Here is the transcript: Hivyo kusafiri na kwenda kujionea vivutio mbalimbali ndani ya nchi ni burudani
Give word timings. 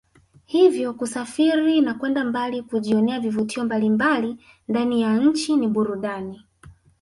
Hivyo 0.45 0.93
kusafiri 0.93 1.81
na 1.81 1.93
kwenda 1.93 2.61
kujionea 2.69 3.19
vivutio 3.19 3.65
mbalimbali 3.65 4.37
ndani 4.67 5.01
ya 5.01 5.17
nchi 5.17 5.55
ni 5.55 5.67
burudani 5.67 6.43